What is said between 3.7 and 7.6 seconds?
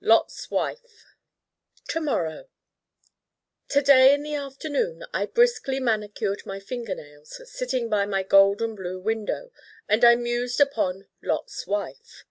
day in the afternoon I briskly manicured my fingernails,